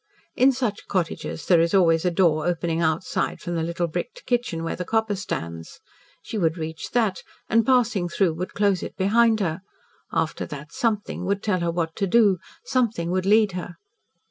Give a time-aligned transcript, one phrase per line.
[0.35, 4.63] In such cottages there is always a door opening outside from the little bricked kitchen,
[4.63, 5.79] where the copper stands.
[6.23, 9.61] She would reach that, and, passing through, would close it behind her.
[10.11, 13.75] After that SOMETHING would tell her what to do something would lead her.